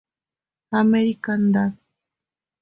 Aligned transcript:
American 0.71 1.51
Dad! 1.51 1.77